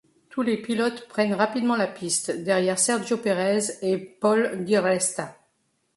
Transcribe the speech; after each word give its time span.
Tous 0.31 0.41
les 0.41 0.57
pilotes 0.59 1.07
prennent 1.07 1.35
rapidement 1.35 1.75
la 1.75 1.85
piste, 1.85 2.31
derrière 2.31 2.79
Sergio 2.79 3.17
Pérez 3.17 3.59
et 3.83 3.99
Paul 3.99 4.65
di 4.65 4.75
Resta. 4.75 5.37